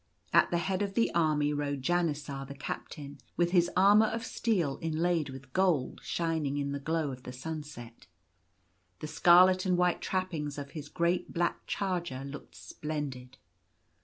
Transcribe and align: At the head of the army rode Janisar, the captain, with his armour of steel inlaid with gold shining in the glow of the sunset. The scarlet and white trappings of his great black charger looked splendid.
At 0.33 0.49
the 0.49 0.57
head 0.57 0.81
of 0.81 0.95
the 0.95 1.13
army 1.13 1.53
rode 1.53 1.83
Janisar, 1.83 2.47
the 2.47 2.55
captain, 2.55 3.19
with 3.37 3.51
his 3.51 3.69
armour 3.77 4.07
of 4.07 4.25
steel 4.25 4.79
inlaid 4.81 5.29
with 5.29 5.53
gold 5.53 5.99
shining 6.01 6.57
in 6.57 6.71
the 6.71 6.79
glow 6.79 7.11
of 7.11 7.21
the 7.21 7.31
sunset. 7.31 8.07
The 8.97 9.05
scarlet 9.05 9.63
and 9.63 9.77
white 9.77 10.01
trappings 10.01 10.57
of 10.57 10.71
his 10.71 10.89
great 10.89 11.31
black 11.31 11.67
charger 11.67 12.23
looked 12.25 12.55
splendid. 12.55 13.37